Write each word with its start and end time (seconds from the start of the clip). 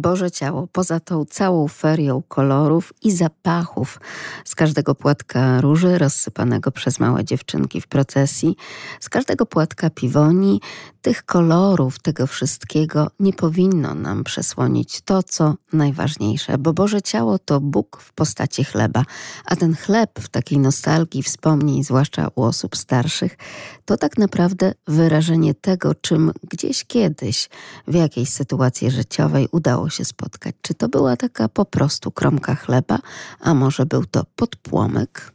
Boże 0.00 0.30
Ciało, 0.30 0.66
poza 0.72 1.00
tą 1.00 1.24
całą 1.24 1.68
ferią 1.68 2.22
kolorów 2.28 2.92
i 3.02 3.12
zapachów 3.12 4.00
z 4.44 4.54
każdego 4.54 4.94
płatka 4.94 5.60
róży 5.60 5.98
rozsypanego 5.98 6.70
przez 6.70 7.00
małe 7.00 7.24
dziewczynki 7.24 7.80
w 7.80 7.86
procesji, 7.86 8.56
z 9.00 9.08
każdego 9.08 9.46
płatka 9.46 9.90
piwoni, 9.90 10.60
tych 11.02 11.24
kolorów, 11.24 11.98
tego 11.98 12.26
wszystkiego 12.26 13.10
nie 13.20 13.32
powinno 13.32 13.94
nam 13.94 14.24
przesłonić 14.24 15.00
to, 15.00 15.22
co 15.22 15.54
najważniejsze, 15.72 16.58
bo 16.58 16.72
Boże 16.72 17.02
Ciało 17.02 17.38
to 17.38 17.60
Bóg 17.60 18.00
w 18.00 18.12
postaci 18.12 18.64
chleba, 18.64 19.04
a 19.44 19.56
ten 19.56 19.76
chleb 19.76 20.10
w 20.20 20.28
takiej 20.28 20.58
nostalgii 20.58 21.22
wspomnień, 21.22 21.84
zwłaszcza 21.84 22.28
u 22.34 22.42
osób 22.42 22.76
starszych, 22.76 23.36
to 23.84 23.96
tak 23.96 24.18
naprawdę 24.18 24.72
wyrażenie 24.88 25.54
tego, 25.54 25.94
czym 25.94 26.32
gdzieś 26.50 26.84
kiedyś, 26.84 27.48
w 27.86 27.94
jakiejś 27.94 28.28
sytuacji 28.28 28.90
życiowej 28.90 29.48
udało 29.52 29.89
się 29.90 30.04
spotkać. 30.04 30.54
Czy 30.62 30.74
to 30.74 30.88
była 30.88 31.16
taka 31.16 31.48
po 31.48 31.64
prostu 31.64 32.10
kromka 32.10 32.54
chleba, 32.54 32.98
a 33.40 33.54
może 33.54 33.86
był 33.86 34.06
to 34.06 34.24
podpłomyk? 34.36 35.32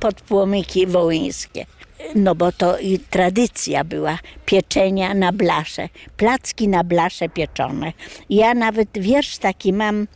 Podpłomyki 0.00 0.86
wołyńskie. 0.86 1.66
No 2.14 2.34
bo 2.34 2.52
to 2.52 2.78
i 2.78 2.98
tradycja 2.98 3.84
była 3.84 4.18
pieczenia 4.46 5.14
na 5.14 5.32
blasze, 5.32 5.88
placki 6.16 6.68
na 6.68 6.84
blasze 6.84 7.28
pieczone. 7.28 7.92
Ja 8.30 8.54
nawet 8.54 8.88
wiersz 8.94 9.38
taki 9.38 9.72
mam, 9.72 10.06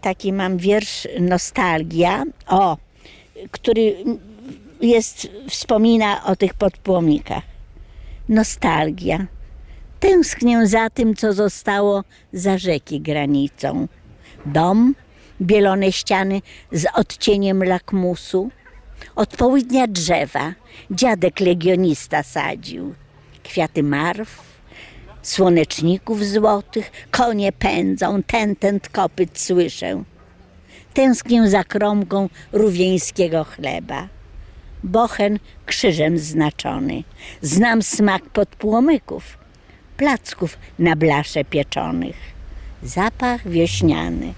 taki 0.00 0.32
mam 0.32 0.58
wiersz 0.58 1.08
Nostalgia, 1.20 2.24
o, 2.46 2.76
który 3.50 3.96
jest, 4.80 5.28
wspomina 5.48 6.24
o 6.24 6.36
tych 6.36 6.54
podpłomikach. 6.54 7.42
Nostalgia. 8.28 9.26
Tęsknię 10.00 10.66
za 10.66 10.90
tym, 10.90 11.14
co 11.14 11.32
zostało 11.32 12.04
za 12.32 12.58
rzeki 12.58 13.00
granicą. 13.00 13.88
Dom, 14.46 14.94
bielone 15.40 15.92
ściany 15.92 16.42
z 16.72 16.86
odcieniem 16.94 17.64
lakmusu, 17.64 18.50
od 19.16 19.36
południa 19.36 19.86
drzewa 19.86 20.54
dziadek 20.90 21.40
legionista 21.40 22.22
sadził. 22.22 22.94
Kwiaty 23.42 23.82
marw, 23.82 24.42
słoneczników 25.22 26.24
złotych, 26.24 26.90
konie 27.10 27.52
pędzą, 27.52 28.22
ten, 28.22 28.56
ten 28.56 28.80
kopyt 28.92 29.38
słyszę. 29.38 30.02
Tęsknię 30.94 31.48
za 31.48 31.64
kromką 31.64 32.28
rówieńskiego 32.52 33.44
chleba. 33.44 34.08
Bochen 34.84 35.38
krzyżem 35.66 36.18
znaczony. 36.18 37.04
Znam 37.42 37.82
smak 37.82 38.22
podpłomyków, 38.22 39.39
placków 40.00 40.58
na 40.78 40.96
blasze 40.96 41.44
pieczonych. 41.44 42.16
Zapach 42.82 43.48
wiośniany. 43.48 44.32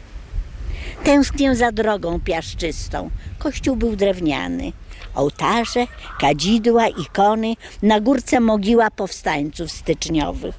Tęsknię 1.04 1.56
za 1.56 1.72
drogą 1.72 2.20
piaszczystą. 2.20 3.10
Kościół 3.38 3.76
był 3.76 3.96
drewniany. 3.96 4.72
Ołtarze, 5.14 5.86
kadzidła, 6.20 6.88
ikony, 6.88 7.54
na 7.82 8.00
górce 8.00 8.40
mogiła 8.40 8.90
powstańców 8.90 9.70
styczniowych. 9.70 10.54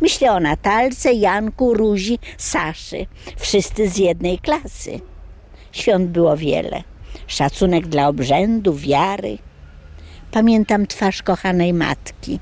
Myślę 0.00 0.32
o 0.32 0.40
Natalce, 0.40 1.12
Janku, 1.12 1.74
Ruzi, 1.74 2.18
Saszy. 2.38 3.06
Wszyscy 3.36 3.88
z 3.88 3.96
jednej 3.96 4.38
klasy. 4.38 5.00
Świąt 5.72 6.10
było 6.10 6.36
wiele. 6.36 6.82
Szacunek 7.26 7.86
dla 7.86 8.08
obrzędu, 8.08 8.74
wiary. 8.74 9.38
Pamiętam 10.32 10.86
twarz 10.86 11.22
kochanej 11.22 11.72
matki, 11.72 12.38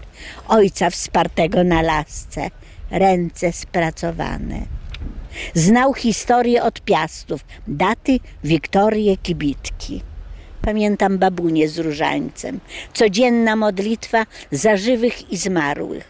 ojca 0.49 0.91
wspartego 0.91 1.65
na 1.65 1.83
lasce, 1.83 2.51
ręce 2.91 3.53
spracowane. 3.53 4.61
Znał 5.55 5.95
historię 5.95 6.63
od 6.63 6.81
piastów, 6.81 7.45
daty, 7.69 8.21
Wiktorię, 8.45 9.17
kibitki. 9.17 10.03
Pamiętam 10.63 11.19
babunię 11.19 11.69
z 11.69 11.79
różańcem, 11.79 12.61
codzienna 12.93 13.57
modlitwa 13.57 14.27
za 14.53 14.77
żywych 14.77 15.33
i 15.33 15.37
zmarłych. 15.37 16.09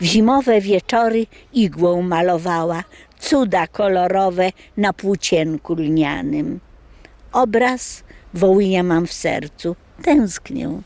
W 0.00 0.04
zimowe 0.04 0.60
wieczory 0.60 1.26
igłą 1.52 2.02
malowała 2.02 2.84
cuda 3.18 3.66
kolorowe 3.66 4.52
na 4.76 4.92
płócienku 4.92 5.74
lnianym. 5.74 6.60
Obraz 7.32 8.02
Wołynia 8.34 8.82
mam 8.82 9.06
w 9.06 9.12
sercu, 9.12 9.76
tęsknię. 10.02 10.82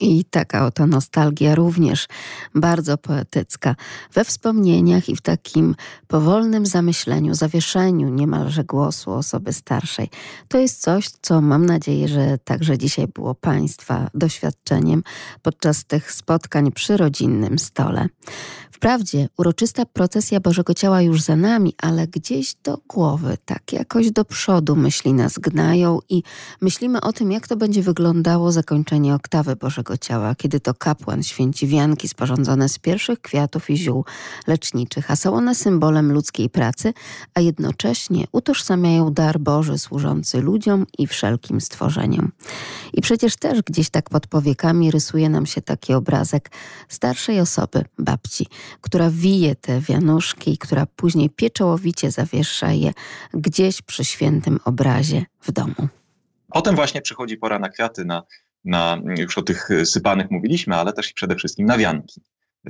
I 0.00 0.24
taka 0.24 0.66
oto 0.66 0.86
nostalgia 0.86 1.54
również 1.54 2.06
bardzo 2.54 2.98
poetycka. 2.98 3.76
We 4.14 4.24
wspomnieniach 4.24 5.08
i 5.08 5.16
w 5.16 5.20
takim 5.20 5.74
powolnym 6.08 6.66
zamyśleniu, 6.66 7.34
zawieszeniu 7.34 8.08
niemalże 8.08 8.64
głosu 8.64 9.12
osoby 9.12 9.52
starszej. 9.52 10.08
To 10.48 10.58
jest 10.58 10.80
coś, 10.80 11.08
co 11.22 11.40
mam 11.40 11.66
nadzieję, 11.66 12.08
że 12.08 12.38
także 12.44 12.78
dzisiaj 12.78 13.08
było 13.08 13.34
Państwa 13.34 14.10
doświadczeniem 14.14 15.02
podczas 15.42 15.84
tych 15.84 16.12
spotkań 16.12 16.72
przy 16.72 16.96
rodzinnym 16.96 17.58
stole. 17.58 18.08
Wprawdzie 18.80 19.28
uroczysta 19.38 19.86
procesja 19.86 20.40
Bożego 20.40 20.74
Ciała 20.74 21.02
już 21.02 21.22
za 21.22 21.36
nami, 21.36 21.74
ale 21.82 22.06
gdzieś 22.06 22.54
do 22.54 22.78
głowy, 22.88 23.38
tak 23.44 23.72
jakoś 23.72 24.10
do 24.10 24.24
przodu 24.24 24.76
myśli 24.76 25.12
nas 25.12 25.38
gnają 25.38 25.98
i 26.08 26.22
myślimy 26.60 27.00
o 27.00 27.12
tym, 27.12 27.32
jak 27.32 27.48
to 27.48 27.56
będzie 27.56 27.82
wyglądało 27.82 28.52
zakończenie 28.52 29.14
oktawy 29.14 29.56
Bożego 29.56 29.89
Ciała, 29.98 30.34
kiedy 30.34 30.60
to 30.60 30.74
kapłan 30.74 31.22
święci 31.22 31.66
wianki 31.66 32.08
sporządzone 32.08 32.68
z 32.68 32.78
pierwszych 32.78 33.20
kwiatów 33.20 33.70
i 33.70 33.76
ziół 33.76 34.04
leczniczych, 34.46 35.10
a 35.10 35.16
są 35.16 35.34
one 35.34 35.54
symbolem 35.54 36.12
ludzkiej 36.12 36.50
pracy, 36.50 36.92
a 37.34 37.40
jednocześnie 37.40 38.24
utożsamiają 38.32 39.12
dar 39.12 39.40
Boży 39.40 39.78
służący 39.78 40.40
ludziom 40.40 40.86
i 40.98 41.06
wszelkim 41.06 41.60
stworzeniom. 41.60 42.32
I 42.92 43.00
przecież 43.00 43.36
też 43.36 43.62
gdzieś 43.62 43.90
tak 43.90 44.10
pod 44.10 44.26
powiekami 44.26 44.90
rysuje 44.90 45.28
nam 45.28 45.46
się 45.46 45.60
taki 45.60 45.94
obrazek 45.94 46.50
starszej 46.88 47.40
osoby, 47.40 47.84
babci, 47.98 48.46
która 48.80 49.10
wije 49.10 49.54
te 49.54 49.80
wianuszki, 49.80 50.58
która 50.58 50.86
później 50.86 51.30
pieczołowicie 51.30 52.10
zawiesza 52.10 52.72
je 52.72 52.92
gdzieś 53.34 53.82
przy 53.82 54.04
świętym 54.04 54.60
obrazie 54.64 55.24
w 55.40 55.52
domu. 55.52 55.88
Potem 56.52 56.76
właśnie 56.76 57.02
przychodzi 57.02 57.36
pora 57.36 57.58
na 57.58 57.68
kwiaty, 57.68 58.04
na, 58.04 58.22
na 58.64 59.02
już 59.18 59.38
o 59.38 59.42
tych 59.42 59.68
sypanych 59.84 60.30
mówiliśmy, 60.30 60.76
ale 60.76 60.92
też 60.92 61.10
i 61.10 61.14
przede 61.14 61.36
wszystkim 61.36 61.66
na 61.66 61.78
wianki. 61.78 62.20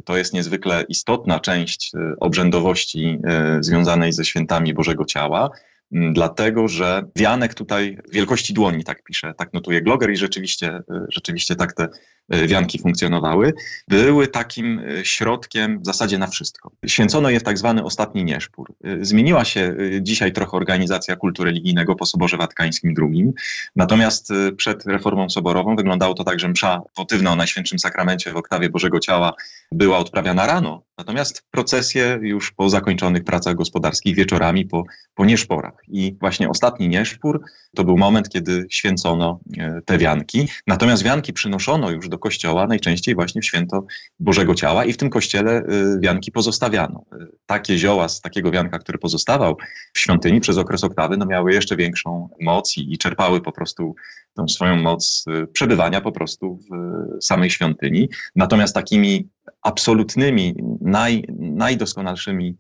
To 0.04 0.16
jest 0.16 0.32
niezwykle 0.32 0.84
istotna 0.88 1.40
część 1.40 1.94
e, 1.94 2.14
obrzędowości 2.20 3.18
e, 3.24 3.58
związanej 3.62 4.12
ze 4.12 4.24
świętami 4.24 4.74
Bożego 4.74 5.04
Ciała, 5.04 5.50
dlatego 5.90 6.68
że 6.68 7.02
wianek 7.16 7.54
tutaj 7.54 7.98
wielkości 8.12 8.54
dłoni, 8.54 8.84
tak 8.84 9.02
pisze, 9.02 9.34
tak 9.34 9.52
notuje 9.52 9.82
Gloger 9.82 10.10
i 10.10 10.16
rzeczywiście, 10.16 10.68
e, 10.68 10.82
rzeczywiście 11.08 11.56
tak 11.56 11.72
te 11.72 11.88
wianki 12.30 12.78
funkcjonowały, 12.78 13.52
były 13.88 14.28
takim 14.28 14.78
e, 14.78 15.04
środkiem 15.04 15.80
w 15.82 15.86
zasadzie 15.86 16.18
na 16.18 16.26
wszystko. 16.26 16.70
Święcono 16.86 17.30
je 17.30 17.40
w 17.40 17.42
tak 17.42 17.58
zwany 17.58 17.84
ostatni 17.84 18.24
nieszpór. 18.24 18.72
E, 18.84 19.04
zmieniła 19.04 19.44
się 19.44 19.76
dzisiaj 20.00 20.32
trochę 20.32 20.56
organizacja 20.56 21.16
kultu 21.16 21.44
religijnego 21.44 21.94
po 21.94 22.06
Soborze 22.06 22.36
Watykańskim 22.36 22.94
II, 23.02 23.32
natomiast 23.76 24.32
przed 24.56 24.86
reformą 24.86 25.30
soborową 25.30 25.76
wyglądało 25.76 26.14
to 26.14 26.24
tak, 26.24 26.40
że 26.40 26.48
msza 26.48 26.82
wotywna 26.96 27.32
o 27.32 27.36
Najświętszym 27.36 27.78
Sakramencie 27.78 28.32
w 28.32 28.36
oktawie 28.36 28.70
Bożego 28.70 29.00
Ciała 29.00 29.32
była 29.72 29.98
odprawiana 29.98 30.46
rano, 30.46 30.82
natomiast 30.98 31.44
procesje 31.50 32.18
już 32.22 32.52
po 32.52 32.70
zakończonych 32.70 33.24
pracach 33.24 33.54
gospodarskich 33.54 34.16
wieczorami 34.16 34.66
po, 34.66 34.84
po 35.14 35.24
nieszporach. 35.24 35.74
I 35.88 36.16
właśnie 36.20 36.48
ostatni 36.48 36.88
nieszpór 36.88 37.40
to 37.76 37.84
był 37.84 37.98
moment, 37.98 38.28
kiedy 38.28 38.66
święcono 38.70 39.40
te 39.84 39.98
wianki. 39.98 40.48
Natomiast 40.66 41.02
wianki 41.02 41.32
przynoszono 41.32 41.90
już 41.90 42.08
do 42.08 42.18
kościoła, 42.20 42.66
najczęściej 42.66 43.14
właśnie 43.14 43.40
w 43.40 43.44
święto 43.44 43.86
Bożego 44.18 44.54
Ciała 44.54 44.84
i 44.84 44.92
w 44.92 44.96
tym 44.96 45.10
kościele 45.10 45.62
y, 45.62 46.00
wianki 46.00 46.32
pozostawiano. 46.32 47.04
Y, 47.12 47.26
takie 47.46 47.78
zioła 47.78 48.08
z 48.08 48.20
takiego 48.20 48.50
wianka, 48.50 48.78
który 48.78 48.98
pozostawał 48.98 49.56
w 49.94 49.98
świątyni 49.98 50.40
przez 50.40 50.58
okres 50.58 50.84
oktawy, 50.84 51.16
no 51.16 51.26
miały 51.26 51.52
jeszcze 51.52 51.76
większą 51.76 52.28
moc 52.40 52.76
i, 52.76 52.92
i 52.92 52.98
czerpały 52.98 53.40
po 53.40 53.52
prostu 53.52 53.94
tą 54.34 54.48
swoją 54.48 54.76
moc 54.76 55.24
y, 55.28 55.46
przebywania 55.46 56.00
po 56.00 56.12
prostu 56.12 56.58
w 56.70 57.24
samej 57.24 57.50
świątyni. 57.50 58.08
Natomiast 58.36 58.74
takimi 58.74 59.28
absolutnymi, 59.62 60.54
naj, 60.80 61.24
najdoskonalszymi 61.38 62.56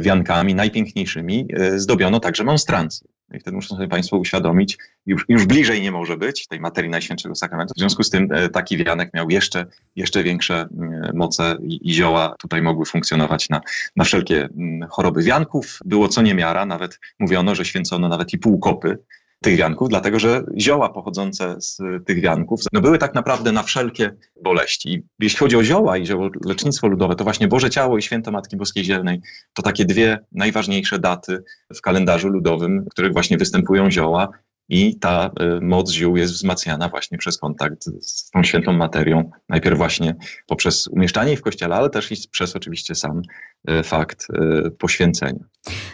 wiankami, 0.00 0.54
najpiękniejszymi 0.54 1.48
zdobiono 1.76 2.20
także 2.20 2.44
monstrancje. 2.44 3.08
No 3.30 3.36
I 3.36 3.40
wtedy 3.40 3.54
muszą 3.54 3.76
sobie 3.76 3.88
Państwo 3.88 4.16
uświadomić, 4.16 4.78
już, 5.06 5.24
już 5.28 5.46
bliżej 5.46 5.82
nie 5.82 5.92
może 5.92 6.16
być 6.16 6.46
tej 6.46 6.60
materii 6.60 6.90
Najświętszego 6.90 7.34
Sakramentu. 7.34 7.74
W 7.76 7.78
związku 7.78 8.02
z 8.02 8.10
tym 8.10 8.28
e, 8.32 8.48
taki 8.48 8.76
wianek 8.76 9.14
miał 9.14 9.30
jeszcze, 9.30 9.66
jeszcze 9.96 10.22
większe 10.22 10.68
moce 11.14 11.56
i, 11.62 11.90
i 11.90 11.94
zioła 11.94 12.34
tutaj 12.38 12.62
mogły 12.62 12.86
funkcjonować 12.86 13.48
na, 13.48 13.60
na 13.96 14.04
wszelkie 14.04 14.48
choroby 14.90 15.22
wianków. 15.22 15.78
Było 15.84 16.08
co 16.08 16.22
niemiara, 16.22 16.66
nawet 16.66 17.00
mówiono, 17.18 17.54
że 17.54 17.64
święcono 17.64 18.08
nawet 18.08 18.32
i 18.32 18.38
półkopy 18.38 18.98
tych 19.42 19.56
wianków, 19.56 19.88
dlatego 19.88 20.18
że 20.18 20.44
zioła 20.58 20.88
pochodzące 20.88 21.60
z 21.60 21.78
tych 22.06 22.20
wianków 22.20 22.60
no 22.72 22.80
były 22.80 22.98
tak 22.98 23.14
naprawdę 23.14 23.52
na 23.52 23.62
wszelkie 23.62 24.16
boleści. 24.42 24.92
I 24.92 25.02
jeśli 25.20 25.38
chodzi 25.38 25.56
o 25.56 25.64
zioła 25.64 25.96
i 25.96 26.06
lecznictwo 26.44 26.88
ludowe, 26.88 27.14
to 27.14 27.24
właśnie 27.24 27.48
Boże 27.48 27.70
Ciało 27.70 27.98
i 27.98 28.02
Święto 28.02 28.30
Matki 28.30 28.56
Boskiej 28.56 28.84
Zielnej 28.84 29.20
to 29.54 29.62
takie 29.62 29.84
dwie 29.84 30.18
najważniejsze 30.32 30.98
daty 30.98 31.42
w 31.74 31.80
kalendarzu 31.80 32.28
ludowym, 32.28 32.84
w 32.84 32.88
których 32.88 33.12
właśnie 33.12 33.38
występują 33.38 33.90
zioła 33.90 34.28
i 34.70 34.98
ta 34.98 35.30
y, 35.58 35.60
moc 35.60 35.90
ziół 35.90 36.16
jest 36.16 36.32
wzmacniana 36.32 36.88
właśnie 36.88 37.18
przez 37.18 37.38
kontakt 37.38 37.84
z 38.00 38.30
tą 38.30 38.42
świętą 38.42 38.72
materią. 38.72 39.30
Najpierw 39.48 39.78
właśnie 39.78 40.16
poprzez 40.46 40.88
umieszczanie 40.88 41.28
jej 41.28 41.36
w 41.36 41.42
kościele, 41.42 41.74
ale 41.74 41.90
też 41.90 42.12
i 42.12 42.28
przez 42.30 42.56
oczywiście 42.56 42.94
sam 42.94 43.22
fakt 43.84 44.26
y, 44.66 44.70
poświęcenia. 44.70 45.44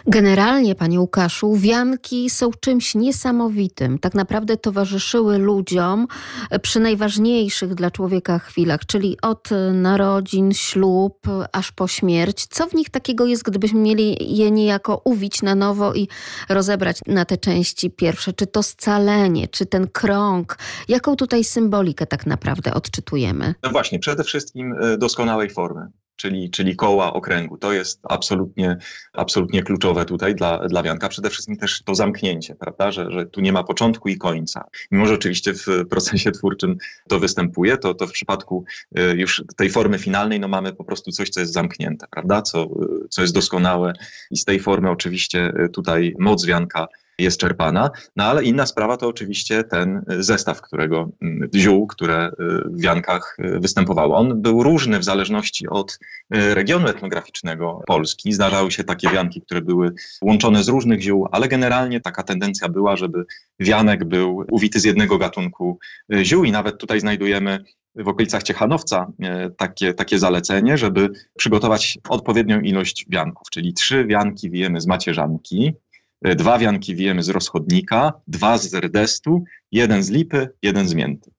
Generalnie, 0.07 0.75
panie 0.75 0.99
Łukaszu, 0.99 1.55
wianki 1.55 2.29
są 2.29 2.49
czymś 2.59 2.95
niesamowitym. 2.95 3.99
Tak 3.99 4.13
naprawdę 4.13 4.57
towarzyszyły 4.57 5.37
ludziom 5.37 6.07
przy 6.61 6.79
najważniejszych 6.79 7.75
dla 7.75 7.91
człowieka 7.91 8.39
chwilach, 8.39 8.85
czyli 8.85 9.17
od 9.21 9.49
narodzin, 9.73 10.53
ślub, 10.53 11.27
aż 11.51 11.71
po 11.71 11.87
śmierć. 11.87 12.47
Co 12.47 12.67
w 12.67 12.73
nich 12.73 12.89
takiego 12.89 13.25
jest, 13.25 13.43
gdybyśmy 13.43 13.79
mieli 13.79 14.37
je 14.37 14.51
niejako 14.51 15.01
uwić 15.05 15.41
na 15.41 15.55
nowo 15.55 15.93
i 15.93 16.07
rozebrać 16.49 16.99
na 17.07 17.25
te 17.25 17.37
części 17.37 17.91
pierwsze? 17.91 18.33
Czy 18.33 18.47
to 18.47 18.63
scalenie, 18.63 19.47
czy 19.47 19.65
ten 19.65 19.87
krąg? 19.87 20.57
Jaką 20.87 21.15
tutaj 21.15 21.43
symbolikę 21.43 22.05
tak 22.05 22.25
naprawdę 22.25 22.73
odczytujemy? 22.73 23.55
No 23.63 23.69
właśnie, 23.69 23.99
przede 23.99 24.23
wszystkim 24.23 24.73
e, 24.81 24.97
doskonałej 24.97 25.49
formy 25.49 25.87
czyli, 26.17 26.49
czyli 26.49 26.75
koła 26.75 27.13
okręgu. 27.13 27.57
To 27.57 27.73
jest 27.73 27.99
absolutnie, 28.03 28.77
absolutnie 29.13 29.63
kluczowe 29.63 30.05
tutaj 30.05 30.35
dla, 30.35 30.67
dla 30.67 30.83
Wianka. 30.83 31.09
Przede 31.09 31.29
wszystkim 31.29 31.57
też 31.57 31.81
to 31.81 31.95
zamknięcie, 31.95 32.55
prawda, 32.55 32.91
że, 32.91 33.11
że 33.11 33.25
tu 33.25 33.41
nie 33.41 33.53
ma 33.53 33.63
początku 33.63 34.09
i 34.09 34.17
końca. 34.17 34.63
Mimo, 34.91 35.05
że 35.05 35.13
oczywiście 35.13 35.53
w 35.53 35.65
procesie 35.89 36.31
twórczym 36.31 36.77
to 37.09 37.19
występuje, 37.19 37.77
to, 37.77 37.93
to 37.93 38.07
w 38.07 38.11
przypadku 38.11 38.65
e, 38.95 39.15
już 39.15 39.43
tej 39.57 39.69
formy 39.69 39.99
finalnej 39.99 40.39
no 40.39 40.47
mamy 40.47 40.73
po 40.73 40.83
prostu 40.83 41.11
coś, 41.11 41.29
co 41.29 41.39
jest 41.39 41.53
zamknięte, 41.53 42.07
prawda, 42.11 42.41
co, 42.41 42.67
co 43.09 43.21
jest 43.21 43.33
doskonałe 43.33 43.93
i 44.31 44.37
z 44.37 44.45
tej 44.45 44.59
formy 44.59 44.89
oczywiście 44.89 45.53
e, 45.57 45.69
tutaj 45.69 46.15
moc 46.19 46.45
Wianka 46.45 46.87
jest 47.19 47.39
czerpana. 47.39 47.89
No 48.15 48.23
ale 48.23 48.43
inna 48.43 48.65
sprawa 48.65 48.97
to 48.97 49.07
oczywiście 49.07 49.63
ten 49.63 50.05
zestaw, 50.07 50.61
którego 50.61 51.09
mm, 51.21 51.49
ziół, 51.55 51.87
które 51.87 52.27
y, 52.27 52.33
w 52.65 52.81
wiankach 52.81 53.37
y, 53.39 53.59
występowały. 53.59 54.15
On 54.15 54.41
był 54.41 54.63
różny 54.63 54.99
w 54.99 55.03
zależności 55.03 55.67
od 55.67 55.99
y, 56.35 56.53
regionu 56.53 56.87
etnograficznego 56.87 57.81
Polski. 57.87 58.33
Zdarzały 58.33 58.71
się 58.71 58.83
takie 58.83 59.09
wianki, 59.09 59.41
które 59.41 59.61
były 59.61 59.93
łączone 60.21 60.63
z 60.63 60.67
różnych 60.67 61.01
ziół, 61.01 61.27
ale 61.31 61.47
generalnie 61.47 62.01
taka 62.01 62.23
tendencja 62.23 62.69
była, 62.69 62.97
żeby 62.97 63.25
wianek 63.59 64.05
był 64.05 64.45
uwity 64.51 64.79
z 64.79 64.83
jednego 64.83 65.17
gatunku 65.17 65.79
ziół 66.23 66.43
i 66.43 66.51
nawet 66.51 66.77
tutaj 66.77 66.99
znajdujemy 66.99 67.63
w 67.95 68.07
okolicach 68.07 68.43
Ciechanowca 68.43 69.11
takie, 69.57 69.93
takie 69.93 70.19
zalecenie, 70.19 70.77
żeby 70.77 71.09
przygotować 71.37 71.97
odpowiednią 72.09 72.59
ilość 72.59 73.05
wianków, 73.09 73.49
czyli 73.51 73.73
trzy 73.73 74.05
wianki 74.05 74.49
wijemy 74.49 74.81
z 74.81 74.87
macierzanki, 74.87 75.73
dwa 76.21 76.59
wianki 76.59 76.95
wiemy 76.95 77.23
z 77.23 77.29
rozchodnika, 77.29 78.13
dwa 78.27 78.57
z 78.57 78.73
rdestu, 78.73 79.43
jeden 79.71 80.03
z 80.03 80.09
lipy, 80.09 80.49
jeden 80.61 80.87
z 80.87 80.93
mięty. 80.93 81.31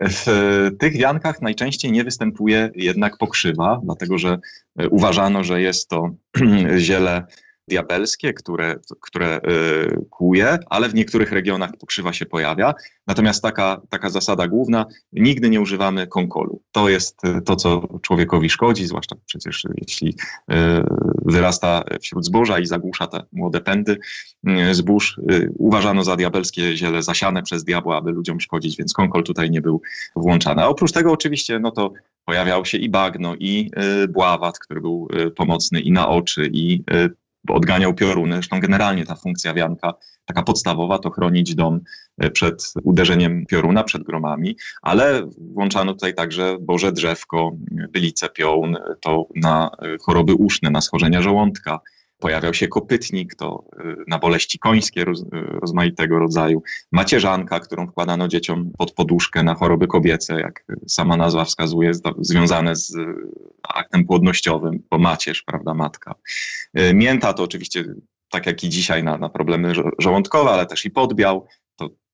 W 0.00 0.70
tych 0.78 0.96
wiankach 0.96 1.42
najczęściej 1.42 1.92
nie 1.92 2.04
występuje 2.04 2.70
jednak 2.74 3.18
pokrzywa, 3.18 3.80
dlatego 3.84 4.18
że 4.18 4.38
e, 4.78 4.88
uważano, 4.88 5.44
że 5.44 5.60
jest 5.60 5.88
to 5.88 6.10
ziele 6.78 7.24
diabelskie, 7.68 8.32
które, 8.32 8.76
które 9.00 9.36
y, 9.36 10.06
kłuje, 10.10 10.58
ale 10.70 10.88
w 10.88 10.94
niektórych 10.94 11.32
regionach 11.32 11.70
pokrzywa 11.80 12.12
się 12.12 12.26
pojawia. 12.26 12.74
Natomiast 13.06 13.42
taka, 13.42 13.80
taka 13.90 14.10
zasada 14.10 14.48
główna, 14.48 14.86
nigdy 15.12 15.50
nie 15.50 15.60
używamy 15.60 16.06
konkolu. 16.06 16.62
To 16.72 16.88
jest 16.88 17.24
y, 17.24 17.42
to, 17.42 17.56
co 17.56 17.88
człowiekowi 18.02 18.50
szkodzi, 18.50 18.86
zwłaszcza 18.86 19.16
przecież 19.26 19.64
jeśli 19.76 20.08
y, 20.08 20.54
wyrasta 21.24 21.84
wśród 22.00 22.24
zboża 22.24 22.58
i 22.58 22.66
zagłusza 22.66 23.06
te 23.06 23.22
młode 23.32 23.60
pędy 23.60 23.98
zbóż. 24.72 25.20
Uważano 25.58 26.04
za 26.04 26.16
diabelskie 26.16 26.76
ziele 26.76 27.02
zasiane 27.02 27.42
przez 27.42 27.64
diabła, 27.64 27.96
aby 27.96 28.12
ludziom 28.12 28.40
szkodzić, 28.40 28.76
więc 28.76 28.92
konkol 28.92 29.24
tutaj 29.24 29.50
nie 29.50 29.60
był 29.60 29.82
włączany. 30.16 30.62
A 30.62 30.66
oprócz 30.66 30.92
tego 30.92 31.12
oczywiście, 31.12 31.58
no 31.58 31.70
to 31.70 31.92
pojawiał 32.24 32.64
się 32.64 32.78
i 32.78 32.88
bagno, 32.88 33.34
i 33.38 33.70
bławat, 34.08 34.58
który 34.58 34.80
był 34.80 35.08
pomocny 35.36 35.80
i 35.80 35.92
na 35.92 36.08
oczy, 36.08 36.50
i 36.52 36.84
odganiał 37.48 37.94
pioruny. 37.94 38.34
Zresztą 38.34 38.60
generalnie 38.60 39.06
ta 39.06 39.14
funkcja 39.14 39.54
wianka, 39.54 39.94
taka 40.24 40.42
podstawowa, 40.42 40.98
to 40.98 41.10
chronić 41.10 41.54
dom 41.54 41.80
e, 42.18 42.30
przed 42.30 42.72
uderzeniem 42.82 43.46
pioruna, 43.46 43.84
przed 43.84 44.02
gromami, 44.02 44.56
ale 44.82 45.28
włączano 45.38 45.92
tutaj 45.92 46.14
także 46.14 46.56
Boże 46.60 46.92
Drzewko, 46.92 47.52
bylice 47.92 48.28
piołun, 48.28 48.76
to 49.00 49.26
na 49.36 49.70
e, 49.82 49.96
choroby 50.00 50.34
uszne, 50.34 50.70
na 50.70 50.80
schorzenia 50.80 51.22
żołądka, 51.22 51.80
pojawiał 52.22 52.54
się 52.54 52.68
kopytnik, 52.68 53.34
to 53.34 53.64
y, 53.80 53.96
na 54.08 54.18
boleści 54.18 54.58
końskie 54.58 55.04
roz, 55.04 55.20
y, 55.22 55.26
rozmaitego 55.32 56.18
rodzaju, 56.18 56.62
macierzanka, 56.92 57.60
którą 57.60 57.86
wkładano 57.86 58.28
dzieciom 58.28 58.70
pod 58.78 58.92
poduszkę 58.92 59.42
na 59.42 59.54
choroby 59.54 59.86
kobiece, 59.86 60.40
jak 60.40 60.64
sama 60.88 61.16
nazwa 61.16 61.44
wskazuje, 61.44 61.92
związane 62.18 62.76
z 62.76 62.94
y, 62.94 63.04
aktem 63.68 64.04
płodnościowym, 64.04 64.82
bo 64.90 64.98
macierz, 64.98 65.42
prawda, 65.42 65.74
matka. 65.74 66.14
Mięta 66.94 67.32
to 67.32 67.42
oczywiście 67.42 67.84
tak 68.30 68.46
jak 68.46 68.64
i 68.64 68.68
dzisiaj 68.68 69.04
na, 69.04 69.18
na 69.18 69.28
problemy 69.28 69.72
żołądkowe, 69.98 70.50
ale 70.50 70.66
też 70.66 70.84
i 70.84 70.90
podbiał, 70.90 71.46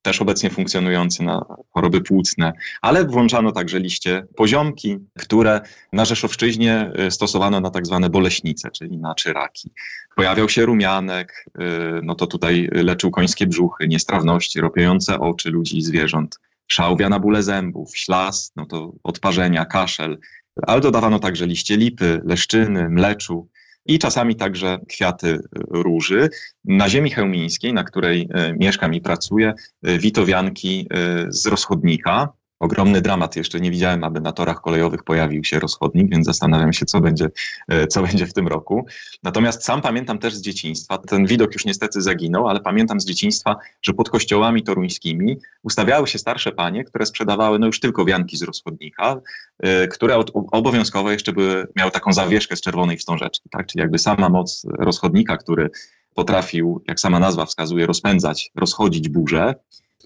też 0.08 0.22
obecnie 0.22 0.50
funkcjonujący 0.50 1.22
na 1.22 1.44
choroby 1.70 2.00
płucne, 2.00 2.52
ale 2.82 3.04
włączano 3.04 3.52
także 3.52 3.80
liście 3.80 4.26
poziomki, 4.36 4.98
które 5.18 5.60
na 5.92 6.04
Rzeszowszczyźnie 6.04 6.92
y, 7.06 7.10
stosowano 7.10 7.60
na 7.60 7.70
tak 7.70 7.86
zwane 7.86 8.10
boleśnice, 8.10 8.70
czyli 8.70 8.98
na 8.98 9.14
czyraki. 9.14 9.70
Pojawiał 10.16 10.48
się 10.48 10.66
rumianek, 10.66 11.44
y, 11.48 11.62
no 12.02 12.14
to 12.14 12.26
tutaj 12.26 12.68
leczył 12.72 13.10
końskie 13.10 13.46
brzuchy, 13.46 13.88
niestrawności, 13.88 14.60
ropiejące 14.60 15.20
oczy 15.20 15.50
ludzi 15.50 15.78
i 15.78 15.82
zwierząt, 15.82 16.38
szałwia 16.66 17.08
na 17.08 17.18
bóle 17.18 17.42
zębów, 17.42 17.96
ślas, 17.96 18.52
no 18.56 18.66
to 18.66 18.92
odparzenia, 19.02 19.64
kaszel, 19.64 20.18
ale 20.66 20.80
dodawano 20.80 21.18
także 21.18 21.46
liście 21.46 21.76
lipy, 21.76 22.20
leszczyny, 22.24 22.88
mleczu, 22.88 23.48
i 23.88 23.98
czasami 23.98 24.36
także 24.36 24.78
kwiaty 24.88 25.38
róży. 25.70 26.28
Na 26.64 26.88
ziemi 26.88 27.10
chełmińskiej, 27.10 27.72
na 27.72 27.84
której 27.84 28.28
e, 28.34 28.52
mieszkam 28.52 28.94
i 28.94 29.00
pracuję, 29.00 29.54
e, 29.82 29.98
witowianki 29.98 30.88
z 31.28 31.46
rozchodnika, 31.46 32.28
ogromny 32.60 33.00
dramat. 33.00 33.36
Jeszcze 33.36 33.60
nie 33.60 33.70
widziałem, 33.70 34.04
aby 34.04 34.20
na 34.20 34.32
torach 34.32 34.60
kolejowych 34.60 35.04
pojawił 35.04 35.44
się 35.44 35.60
rozchodnik, 35.60 36.10
więc 36.10 36.26
zastanawiam 36.26 36.72
się, 36.72 36.86
co 36.86 37.00
będzie, 37.00 37.30
e, 37.68 37.86
co 37.86 38.02
będzie 38.02 38.26
w 38.26 38.32
tym 38.32 38.48
roku. 38.48 38.86
Natomiast 39.22 39.64
sam 39.64 39.80
pamiętam 39.80 40.18
też 40.18 40.34
z 40.34 40.40
dzieciństwa, 40.40 40.98
ten 40.98 41.26
widok 41.26 41.54
już 41.54 41.64
niestety 41.64 42.02
zaginął, 42.02 42.48
ale 42.48 42.60
pamiętam 42.60 43.00
z 43.00 43.04
dzieciństwa, 43.04 43.56
że 43.82 43.92
pod 43.92 44.10
kościołami 44.10 44.62
toruńskimi 44.62 45.36
ustawiały 45.62 46.06
się 46.06 46.18
starsze 46.18 46.52
panie, 46.52 46.84
które 46.84 47.06
sprzedawały 47.06 47.58
no 47.58 47.66
już 47.66 47.80
tylko 47.80 48.04
wianki 48.04 48.36
z 48.36 48.42
rozchodnika, 48.42 49.20
e, 49.58 49.88
które 49.88 50.16
obowiązkowo 50.52 51.10
jeszcze 51.10 51.32
były, 51.32 51.66
miały 51.76 51.90
taką 51.90 52.12
zawieszkę 52.12 52.56
z 52.56 52.60
czerwonej 52.60 52.96
wstążeczki, 52.96 53.48
tak? 53.50 53.66
czyli 53.66 53.80
jakby 53.82 53.98
sama 53.98 54.28
moc 54.28 54.66
rozchodnika, 54.78 55.36
który 55.36 55.70
potrafił, 56.14 56.82
jak 56.88 57.00
sama 57.00 57.18
nazwa 57.18 57.46
wskazuje, 57.46 57.86
rozpędzać, 57.86 58.50
rozchodzić 58.56 59.08
burzę, 59.08 59.54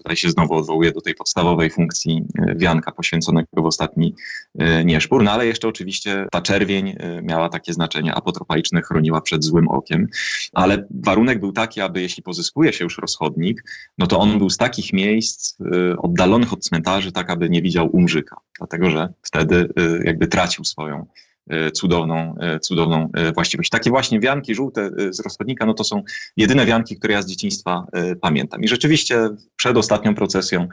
Tutaj 0.03 0.15
się 0.17 0.29
znowu 0.29 0.53
odwołuje 0.53 0.91
do 0.91 1.01
tej 1.01 1.15
podstawowej 1.15 1.69
funkcji 1.69 2.25
e, 2.39 2.55
wianka 2.55 2.91
poświęconego 2.91 3.47
w 3.53 3.65
ostatni 3.65 4.15
e, 4.59 4.85
nieszpór, 4.85 5.23
no 5.23 5.31
ale 5.31 5.45
jeszcze 5.45 5.67
oczywiście 5.67 6.27
ta 6.31 6.41
czerwień 6.41 6.89
e, 6.89 7.21
miała 7.21 7.49
takie 7.49 7.73
znaczenie 7.73 8.15
apotropaiczne, 8.15 8.81
chroniła 8.81 9.21
przed 9.21 9.43
złym 9.43 9.67
okiem, 9.67 10.07
ale 10.53 10.87
warunek 11.03 11.39
był 11.39 11.51
taki, 11.51 11.81
aby 11.81 12.01
jeśli 12.01 12.23
pozyskuje 12.23 12.73
się 12.73 12.83
już 12.83 12.97
rozchodnik, 12.97 13.63
no 13.97 14.07
to 14.07 14.19
on 14.19 14.37
był 14.37 14.49
z 14.49 14.57
takich 14.57 14.93
miejsc 14.93 15.57
oddalonych 15.97 16.53
od 16.53 16.63
cmentarzy, 16.63 17.11
tak 17.11 17.29
aby 17.29 17.49
nie 17.49 17.61
widział 17.61 17.89
umrzyka, 17.95 18.37
dlatego 18.57 18.89
że 18.89 19.13
wtedy 19.21 19.69
jakby 20.03 20.27
tracił 20.27 20.63
swoją 20.63 21.05
cudowną, 21.73 22.35
e, 22.39 22.59
cudowną 22.59 23.09
e, 23.13 23.31
właściwość. 23.31 23.69
Takie 23.69 23.89
właśnie 23.89 24.19
wianki 24.19 24.55
żółte 24.55 24.89
z 25.09 25.19
rozchodnika, 25.19 25.65
no 25.65 25.73
to 25.73 25.83
są 25.83 26.03
jedyne 26.37 26.65
wianki, 26.65 26.95
które 26.95 27.13
ja 27.13 27.21
z 27.21 27.25
dzieciństwa 27.25 27.85
pamiętam. 28.21 28.61
I 28.61 28.67
rzeczywiście 28.67 29.29
przed 29.55 29.77
ostatnią 29.77 30.15
procesją 30.15 30.67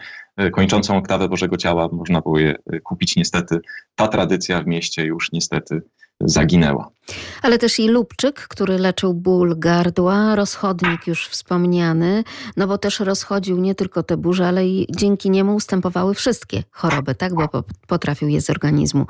kończącą 0.53 0.97
oktawę 0.97 1.29
Bożego 1.29 1.57
Ciała 1.57 1.89
można 1.93 2.21
było 2.21 2.39
je 2.39 2.55
kupić. 2.85 3.17
Niestety 3.17 3.61
ta 3.95 4.09
tradycja 4.09 4.63
w 4.63 4.67
mieście 4.67 5.05
już 5.05 5.33
niestety 5.33 5.83
zaginęła. 6.21 6.91
Ale 7.43 7.59
też 7.59 7.79
i 7.79 7.89
lubczyk, 7.89 8.47
który 8.49 8.79
leczył 8.79 9.15
ból 9.15 9.55
gardła, 9.59 10.35
rozchodnik 10.37 11.07
już 11.07 11.29
wspomniany, 11.29 12.25
no 12.57 12.67
bo 12.67 12.79
też 12.79 13.01
rozchodził 13.01 13.59
nie 13.59 13.75
tylko 13.75 14.03
te 14.03 14.17
burze, 14.17 14.49
ale 14.49 14.67
i 14.69 14.87
dzięki 14.97 15.31
niemu 15.31 15.55
ustępowały 15.55 16.15
wszystkie 16.15 16.63
choroby, 16.71 17.15
tak? 17.15 17.35
Bo 17.35 17.49
potrafił 17.87 18.29
je 18.29 18.41
z 18.41 18.51
organizmu 18.51 19.07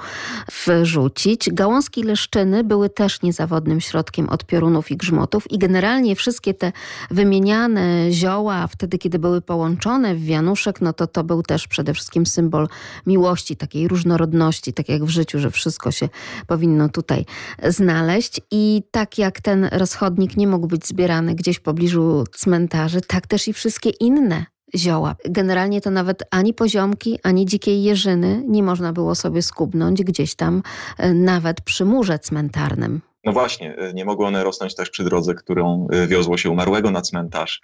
wyrzucić. 0.66 1.50
Gałązki 1.52 2.02
leszczyny 2.02 2.64
były 2.64 2.90
też 2.90 3.22
niezawodnym 3.22 3.80
środkiem 3.80 4.28
od 4.28 4.44
piorunów 4.46 4.90
i 4.90 4.96
grzmotów 4.96 5.50
i 5.50 5.58
generalnie 5.58 6.16
wszystkie 6.16 6.54
te 6.54 6.72
wymieniane 7.10 8.12
zioła, 8.12 8.66
wtedy 8.66 8.98
kiedy 8.98 9.18
były 9.18 9.40
połączone 9.40 10.14
w 10.14 10.24
wianuszek, 10.24 10.80
no 10.80 10.92
to 10.92 11.06
to 11.06 11.24
był 11.24 11.42
też 11.42 11.68
przede 11.68 11.94
wszystkim 11.94 12.26
symbol 12.26 12.68
miłości, 13.06 13.56
takiej 13.56 13.88
różnorodności, 13.88 14.72
tak 14.72 14.88
jak 14.88 15.04
w 15.04 15.08
życiu, 15.08 15.38
że 15.38 15.50
wszystko 15.50 15.90
się 15.90 16.08
powinno 16.46 16.88
tutaj 17.02 17.25
znaleźć. 17.64 18.40
I 18.50 18.83
tak 18.90 19.19
jak 19.19 19.40
ten 19.40 19.64
rozchodnik 19.73 20.37
nie 20.37 20.47
mógł 20.47 20.66
być 20.66 20.87
zbierany 20.87 21.35
gdzieś 21.35 21.57
w 21.57 21.62
pobliżu 21.62 22.25
cmentarzy, 22.37 23.00
tak 23.00 23.26
też 23.26 23.49
i 23.49 23.52
wszystkie 23.52 23.90
inne 23.90 24.47
zioła. 24.76 25.16
Generalnie 25.25 25.80
to 25.80 25.90
nawet 25.90 26.23
ani 26.30 26.54
poziomki, 26.54 27.19
ani 27.23 27.47
dzikiej 27.47 27.83
jeżyny 27.83 28.45
nie 28.49 28.62
można 28.62 28.92
było 28.92 29.14
sobie 29.14 29.42
skubnąć 29.42 30.02
gdzieś 30.02 30.35
tam, 30.35 30.62
e, 30.99 31.14
nawet 31.14 31.61
przy 31.61 31.85
murze 31.85 32.19
cmentarnym. 32.19 33.00
No 33.25 33.33
właśnie, 33.33 33.76
e, 33.76 33.92
nie 33.95 34.04
mogły 34.04 34.26
one 34.26 34.45
rosnąć 34.45 34.75
też 34.75 34.90
przy 34.90 35.04
drodze, 35.04 35.35
którą 35.35 35.87
e, 35.92 36.07
wiozło 36.07 36.38
się 36.38 36.50
umarłego 36.50 36.90
na 36.90 37.00
cmentarz. 37.00 37.61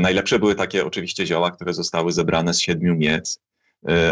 Najlepsze 0.00 0.38
były 0.38 0.54
takie 0.54 0.86
oczywiście 0.86 1.26
zioła, 1.26 1.50
które 1.50 1.74
zostały 1.74 2.12
zebrane 2.12 2.54
z 2.54 2.60
siedmiu 2.60 2.94
miec, 2.94 3.40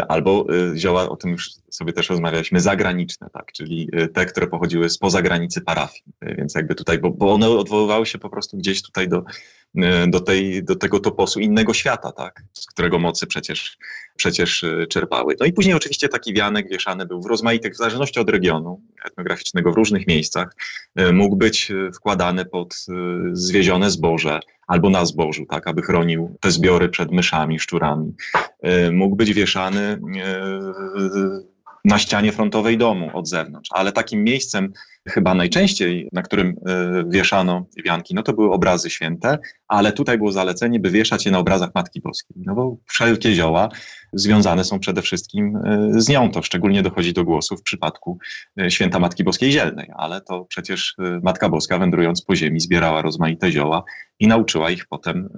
albo 0.07 0.45
zioła, 0.75 1.09
o 1.09 1.15
tym 1.15 1.31
już 1.31 1.49
sobie 1.69 1.93
też 1.93 2.09
rozmawialiśmy, 2.09 2.59
zagraniczne, 2.59 3.27
tak, 3.33 3.51
czyli 3.51 3.89
te, 4.13 4.25
które 4.25 4.47
pochodziły 4.47 4.89
spoza 4.89 5.21
granicy 5.21 5.61
parafii. 5.61 6.03
Więc 6.21 6.55
jakby 6.55 6.75
tutaj, 6.75 6.99
bo, 6.99 7.09
bo 7.09 7.33
one 7.33 7.49
odwoływały 7.49 8.05
się 8.05 8.17
po 8.17 8.29
prostu 8.29 8.57
gdzieś 8.57 8.81
tutaj 8.81 9.09
do, 9.09 9.23
E, 9.75 10.07
do, 10.07 10.19
tej, 10.19 10.63
do 10.63 10.75
tego 10.75 10.99
toposu 10.99 11.39
innego 11.39 11.73
świata, 11.73 12.11
tak? 12.11 12.43
z 12.53 12.65
którego 12.65 12.99
mocy 12.99 13.27
przecież, 13.27 13.77
przecież 14.15 14.63
e, 14.63 14.87
czerpały. 14.87 15.35
No 15.39 15.45
i 15.45 15.53
później 15.53 15.75
oczywiście 15.75 16.09
taki 16.09 16.33
wianek 16.33 16.69
wieszany 16.69 17.05
był 17.05 17.21
w 17.21 17.25
rozmaitych, 17.25 17.73
w 17.73 17.77
zależności 17.77 18.19
od 18.19 18.29
regionu 18.29 18.81
etnograficznego, 19.05 19.71
w 19.71 19.75
różnych 19.75 20.07
miejscach, 20.07 20.55
e, 20.95 21.11
mógł 21.11 21.35
być 21.35 21.71
wkładany 21.95 22.45
pod 22.45 22.75
zwiezione 23.31 23.91
zboże 23.91 24.39
albo 24.67 24.89
na 24.89 25.05
zbożu, 25.05 25.45
tak, 25.45 25.67
aby 25.67 25.81
chronił 25.81 26.37
te 26.39 26.51
zbiory 26.51 26.89
przed 26.89 27.11
myszami, 27.11 27.59
szczurami. 27.59 28.13
Mógł 28.91 29.15
być 29.15 29.33
wieszany 29.33 29.99
na 31.85 31.99
ścianie 31.99 32.31
frontowej 32.31 32.77
domu 32.77 33.09
od 33.13 33.27
zewnątrz, 33.27 33.69
ale 33.73 33.91
takim 33.91 34.23
miejscem 34.23 34.73
chyba 35.07 35.33
najczęściej, 35.33 36.09
na 36.13 36.21
którym 36.21 36.47
e, 36.47 37.03
wieszano 37.07 37.65
wianki, 37.85 38.15
no 38.15 38.23
to 38.23 38.33
były 38.33 38.51
obrazy 38.51 38.89
święte, 38.89 39.37
ale 39.67 39.91
tutaj 39.91 40.17
było 40.17 40.31
zalecenie, 40.31 40.79
by 40.79 40.89
wieszać 40.89 41.25
je 41.25 41.31
na 41.31 41.39
obrazach 41.39 41.69
Matki 41.75 42.01
Boskiej, 42.01 42.37
no 42.45 42.55
bo 42.55 42.77
wszelkie 42.85 43.35
zioła 43.35 43.69
związane 44.13 44.63
są 44.63 44.79
przede 44.79 45.01
wszystkim 45.01 45.55
e, 45.55 45.91
z 46.01 46.09
nią. 46.09 46.31
To 46.31 46.41
szczególnie 46.41 46.83
dochodzi 46.83 47.13
do 47.13 47.23
głosu 47.23 47.57
w 47.57 47.63
przypadku 47.63 48.17
e, 48.59 48.71
święta 48.71 48.99
Matki 48.99 49.23
Boskiej 49.23 49.51
Zielnej, 49.51 49.89
ale 49.95 50.21
to 50.21 50.45
przecież 50.45 50.95
Matka 51.23 51.49
Boska 51.49 51.77
wędrując 51.77 52.21
po 52.21 52.35
ziemi 52.35 52.59
zbierała 52.59 53.01
rozmaite 53.01 53.51
zioła 53.51 53.83
i 54.19 54.27
nauczyła 54.27 54.71
ich 54.71 54.85
potem 54.85 55.29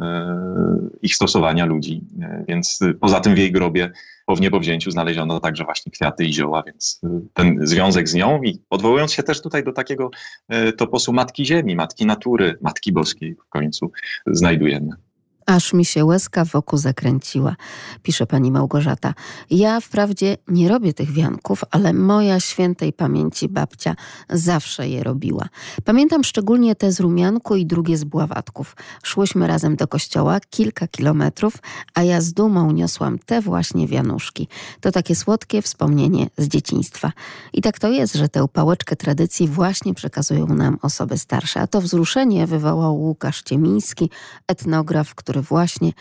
ich 1.01 1.15
stosowania 1.15 1.65
ludzi. 1.65 2.01
Więc 2.47 2.79
poza 3.01 3.19
tym 3.19 3.35
w 3.35 3.37
jej 3.37 3.51
grobie 3.51 3.91
po 4.29 4.35
wniebowzięciu 4.35 4.91
znaleziono 4.91 5.39
także 5.39 5.63
właśnie 5.63 5.91
kwiaty 5.91 6.25
i 6.25 6.33
zioła, 6.33 6.63
więc 6.65 7.01
ten 7.33 7.59
związek 7.67 8.09
z 8.09 8.13
nią 8.13 8.43
i 8.43 8.61
odwołując 8.69 9.13
się 9.13 9.23
też 9.23 9.41
tutaj 9.41 9.58
tutaj 9.59 9.63
do 9.63 9.73
takiego 9.73 10.11
e, 10.49 10.73
toposu 10.73 11.13
Matki 11.13 11.45
Ziemi, 11.45 11.75
Matki 11.75 12.05
Natury, 12.05 12.57
Matki 12.61 12.91
Boskiej 12.91 13.35
w 13.35 13.49
końcu 13.49 13.91
znajdujemy. 14.27 15.08
Aż 15.49 15.73
mi 15.73 15.85
się 15.85 16.05
łezka 16.05 16.45
wokół 16.45 16.79
zakręciła, 16.79 17.55
pisze 18.03 18.27
pani 18.27 18.51
Małgorzata. 18.51 19.13
Ja 19.49 19.79
wprawdzie 19.79 20.37
nie 20.47 20.69
robię 20.69 20.93
tych 20.93 21.11
wianków, 21.11 21.63
ale 21.71 21.93
moja 21.93 22.39
świętej 22.39 22.93
pamięci 22.93 23.47
babcia 23.47 23.95
zawsze 24.29 24.89
je 24.89 25.03
robiła. 25.03 25.49
Pamiętam 25.85 26.23
szczególnie 26.23 26.75
te 26.75 26.91
z 26.91 26.99
rumianku 26.99 27.55
i 27.55 27.65
drugie 27.65 27.97
z 27.97 28.03
bławatków. 28.03 28.75
Szłyśmy 29.03 29.47
razem 29.47 29.75
do 29.75 29.87
kościoła 29.87 30.39
kilka 30.49 30.87
kilometrów, 30.87 31.53
a 31.93 32.03
ja 32.03 32.21
z 32.21 32.33
dumą 32.33 32.71
niosłam 32.71 33.19
te 33.19 33.41
właśnie 33.41 33.87
wianuszki. 33.87 34.47
To 34.81 34.91
takie 34.91 35.15
słodkie 35.15 35.61
wspomnienie 35.61 36.27
z 36.37 36.47
dzieciństwa. 36.47 37.11
I 37.53 37.61
tak 37.61 37.79
to 37.79 37.89
jest, 37.89 38.15
że 38.15 38.29
tę 38.29 38.47
pałeczkę 38.53 38.95
tradycji 38.95 39.47
właśnie 39.47 39.93
przekazują 39.93 40.47
nam 40.47 40.77
osoby 40.81 41.17
starsze. 41.17 41.61
A 41.61 41.67
to 41.67 41.81
wzruszenie 41.81 42.47
wywołał 42.47 43.01
Łukasz 43.01 43.41
Ciemiński, 43.41 44.09
etnograf, 44.47 45.15
który 45.15 45.38
który 45.39 45.41
właśnie 45.41 45.91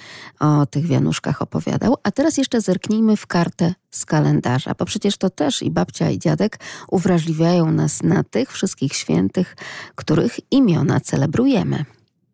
o 0.40 0.66
tych 0.66 0.86
wianuszkach 0.86 1.42
opowiadał. 1.42 1.96
A 2.02 2.10
teraz 2.10 2.36
jeszcze 2.36 2.60
zerknijmy 2.60 3.16
w 3.16 3.26
kartę 3.26 3.74
z 3.90 4.06
kalendarza, 4.06 4.74
bo 4.78 4.84
przecież 4.84 5.16
to 5.16 5.30
też 5.30 5.62
i 5.62 5.70
babcia 5.70 6.10
i 6.10 6.18
dziadek 6.18 6.58
uwrażliwiają 6.90 7.72
nas 7.72 8.02
na 8.02 8.24
tych 8.24 8.52
wszystkich 8.52 8.92
świętych, 8.92 9.56
których 9.94 10.40
imiona 10.50 11.00
celebrujemy. 11.00 11.84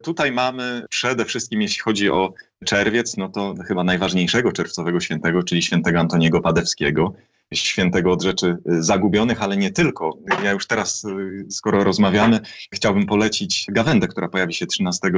Tutaj 0.03 0.33
mamy 0.33 0.87
przede 0.91 1.25
wszystkim, 1.25 1.63
jeśli 1.63 1.81
chodzi 1.81 2.11
o 2.11 2.33
czerwiec, 2.65 3.17
no 3.17 3.29
to 3.29 3.55
chyba 3.67 3.85
najważniejszego 3.85 4.53
czerwcowego 4.53 5.01
świętego, 5.01 5.43
czyli 5.43 5.63
świętego 5.63 6.01
Antoniego 6.01 6.41
Padewskiego 6.41 7.15
świętego 7.61 8.13
od 8.13 8.23
rzeczy 8.23 8.57
y, 8.73 8.83
zagubionych, 8.83 9.43
ale 9.43 9.57
nie 9.57 9.71
tylko. 9.71 10.19
Ja 10.45 10.53
już 10.53 10.67
teraz, 10.67 11.05
y, 11.05 11.47
skoro 11.51 11.85
rozmawiamy, 11.85 12.41
chciałbym 12.73 13.07
polecić 13.07 13.67
gawędę, 13.69 14.09
która 14.09 14.29
pojawi 14.29 14.55
się 14.55 14.67
13 14.67 15.09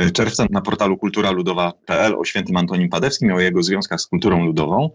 y, 0.00 0.10
czerwca 0.10 0.46
na 0.50 0.60
portalu 0.60 0.96
kulturaludowa.pl 0.96 2.14
o 2.14 2.24
świętym 2.24 2.56
Antonim 2.56 2.88
Padewskim, 2.88 3.32
o 3.32 3.40
jego 3.40 3.62
związkach 3.62 4.00
z 4.00 4.06
kulturą 4.06 4.46
ludową. 4.46 4.90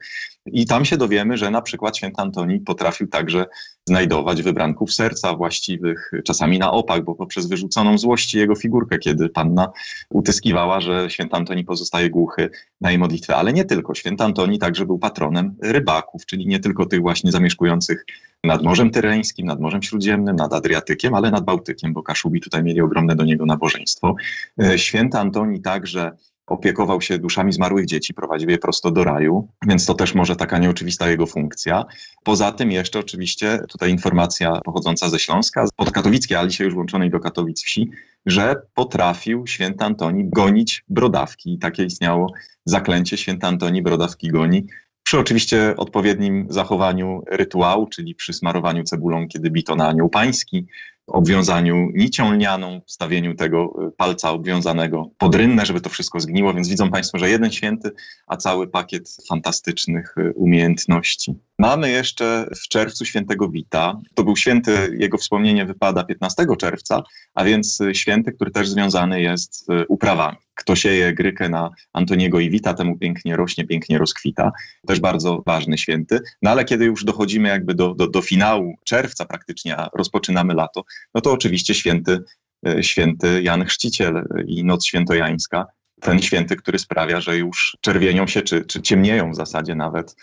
I 0.46 0.66
tam 0.66 0.86
się 0.86 0.98
dowiemy, 0.98 1.38
że 1.38 1.52
na 1.52 1.62
przykład 1.62 1.98
święty 1.98 2.22
Antoni 2.22 2.60
potrafił 2.60 3.08
także 3.08 3.46
znajdować 3.88 4.42
wybranków 4.42 4.94
serca 4.94 5.34
właściwych, 5.34 6.12
czasami 6.26 6.60
na 6.60 6.72
opak, 6.72 7.04
bo 7.04 7.16
poprzez 7.16 7.48
wyrzuconą 7.48 7.98
złości 7.98 8.38
jego 8.38 8.56
figurkę, 8.56 9.00
kiedy 9.00 9.30
panna 9.30 9.72
utyskiwała, 10.10 10.82
że 10.82 11.10
święty 11.10 11.36
Antoni 11.36 11.64
pozostaje 11.64 12.10
głuchy 12.10 12.50
na 12.82 12.90
jej 12.90 13.00
modlitwę. 13.00 13.36
Ale 13.36 13.54
nie 13.54 13.66
tylko. 13.66 13.96
Święty 13.96 14.24
Antoni 14.24 14.60
także 14.60 14.86
był 14.86 15.00
patronem 15.00 15.56
rybaków, 15.62 16.26
czyli 16.26 16.48
nie 16.48 16.60
tylko 16.60 16.83
tych 16.86 17.02
właśnie 17.02 17.32
zamieszkujących 17.32 18.06
nad 18.44 18.64
Morzem 18.64 18.92
Tyreńskim, 18.92 19.46
nad 19.46 19.60
Morzem 19.60 19.84
Śródziemnym, 19.84 20.36
nad 20.36 20.54
Adriatykiem, 20.54 21.14
ale 21.14 21.32
nad 21.32 21.44
Bałtykiem, 21.44 21.94
bo 21.94 22.04
Kaszubi 22.04 22.42
tutaj 22.42 22.64
mieli 22.64 22.82
ogromne 22.82 23.16
do 23.16 23.26
niego 23.26 23.46
nabożeństwo. 23.46 24.16
E, 24.64 24.80
święty 24.80 25.18
Antoni 25.18 25.62
także 25.62 26.12
opiekował 26.48 27.02
się 27.02 27.20
duszami 27.20 27.54
zmarłych 27.54 27.86
dzieci, 27.86 28.14
prowadził 28.14 28.50
je 28.50 28.58
prosto 28.58 28.92
do 28.92 29.04
raju, 29.04 29.48
więc 29.68 29.86
to 29.86 29.94
też 29.94 30.16
może 30.16 30.36
taka 30.36 30.58
nieoczywista 30.58 31.10
jego 31.10 31.26
funkcja. 31.26 31.86
Poza 32.24 32.52
tym 32.52 32.72
jeszcze 32.72 33.00
oczywiście 33.00 33.60
tutaj 33.70 33.92
informacja 33.92 34.62
pochodząca 34.66 35.10
ze 35.10 35.20
Śląska, 35.20 35.66
podkatowickiej, 35.76 36.38
ale 36.38 36.48
dzisiaj 36.48 36.66
już 36.66 36.74
włączonej 36.74 37.10
do 37.10 37.20
Katowic 37.20 37.64
wsi, 37.64 37.90
że 38.26 38.56
potrafił 38.74 39.48
święty 39.48 39.86
Antoni 39.86 40.30
gonić 40.30 40.84
brodawki. 40.90 41.54
I 41.54 41.60
takie 41.60 41.84
istniało 41.84 42.34
zaklęcie 42.66 43.18
święty 43.18 43.48
Antoni 43.48 43.82
brodawki 43.82 44.28
goni. 44.28 44.68
Przy 45.14 45.20
oczywiście 45.20 45.76
odpowiednim 45.78 46.46
zachowaniu 46.50 47.24
rytuału, 47.28 47.88
czyli 47.88 48.16
przy 48.16 48.34
smarowaniu 48.34 48.84
cebulą, 48.84 49.28
kiedy 49.28 49.50
bito 49.50 49.76
na 49.76 49.88
anioł 49.88 50.10
pański, 50.10 50.68
obwiązaniu 51.08 51.90
nicią 51.94 52.32
lnianą, 52.32 52.82
wstawieniu 52.86 53.36
tego 53.36 53.74
y, 53.88 53.92
palca 53.92 54.32
obwiązanego 54.32 55.10
pod 55.18 55.36
rynnę, 55.36 55.66
żeby 55.66 55.82
to 55.82 55.90
wszystko 55.90 56.20
zgniło, 56.20 56.54
więc 56.54 56.70
widzą 56.70 56.90
Państwo, 56.92 57.18
że 57.18 57.30
jeden 57.30 57.52
święty, 57.52 57.92
a 58.28 58.38
cały 58.38 58.68
pakiet 58.68 59.18
fantastycznych 59.30 60.16
y, 60.18 60.34
umiejętności. 60.36 61.36
Mamy 61.60 61.92
jeszcze 61.92 62.48
w 62.56 62.68
czerwcu 62.68 63.06
świętego 63.06 63.50
Wita. 63.50 64.02
To 64.14 64.24
był 64.24 64.36
święty, 64.36 64.98
jego 65.00 65.18
wspomnienie 65.18 65.66
wypada 65.66 66.04
15 66.04 66.46
czerwca, 66.60 67.04
a 67.34 67.44
więc 67.44 67.80
święty, 67.94 68.32
który 68.32 68.52
też 68.52 68.70
związany 68.70 69.22
jest 69.22 69.66
z 69.66 69.68
uprawami. 69.88 70.38
Kto 70.56 70.76
sieje 70.76 71.14
grykę 71.14 71.50
na 71.50 71.70
Antoniego 71.94 72.40
i 72.40 72.50
Wita, 72.50 72.74
temu 72.74 72.98
pięknie 72.98 73.36
rośnie, 73.36 73.68
pięknie 73.68 73.98
rozkwita. 73.98 74.52
Też 74.88 75.00
bardzo 75.00 75.44
ważny 75.46 75.78
święty. 75.78 76.20
No 76.42 76.52
ale 76.52 76.66
kiedy 76.66 76.86
już 76.86 77.04
dochodzimy 77.04 77.50
jakby 77.50 77.76
do, 77.76 77.94
do, 77.94 78.08
do 78.08 78.22
finału 78.22 78.76
czerwca 78.86 79.26
praktycznie, 79.26 79.78
a 79.78 79.90
rozpoczynamy 79.94 80.54
lato, 80.54 80.84
no 81.16 81.22
to 81.22 81.32
oczywiście 81.32 81.74
święty, 81.74 82.20
e, 82.68 82.84
święty 82.84 83.44
Jan 83.44 83.66
Chrzciciel 83.66 84.28
i 84.48 84.66
Noc 84.66 84.86
Świętojańska. 84.86 85.66
Ten 86.02 86.22
święty, 86.22 86.56
który 86.56 86.80
sprawia, 86.80 87.22
że 87.22 87.38
już 87.38 87.78
czerwienią 87.82 88.28
się, 88.28 88.42
czy, 88.42 88.66
czy 88.66 88.82
ciemnieją 88.82 89.32
w 89.32 89.36
zasadzie 89.36 89.76
nawet 89.76 90.16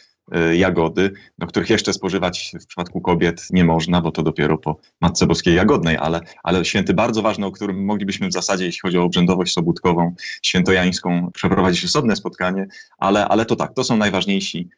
jagody, 0.53 1.13
do 1.39 1.47
których 1.47 1.71
jeszcze 1.71 1.93
spożywać 1.93 2.53
w 2.61 2.67
przypadku 2.67 3.01
kobiet 3.01 3.47
nie 3.51 3.65
można, 3.65 4.01
bo 4.01 4.13
to 4.13 4.23
dopiero 4.23 4.59
po 4.59 4.77
Matce 5.01 5.27
Boskiej 5.27 5.55
Jagodnej, 5.55 5.97
ale, 5.97 6.21
ale 6.43 6.65
święty 6.65 6.95
bardzo 6.95 7.23
ważny, 7.23 7.47
o 7.47 7.53
którym 7.53 7.85
moglibyśmy 7.85 8.29
w 8.29 8.33
zasadzie, 8.33 8.65
jeśli 8.65 8.81
chodzi 8.81 8.99
o 8.99 9.05
obrzędowość 9.05 9.53
sobótkową, 9.53 10.15
świętojańską, 10.43 11.31
przeprowadzić 11.33 11.85
osobne 11.85 12.17
spotkanie, 12.17 12.67
ale, 12.99 13.29
ale 13.29 13.47
to 13.47 13.57
tak, 13.57 13.75
to 13.75 13.85
są 13.85 13.97
najważniejsi 13.97 14.69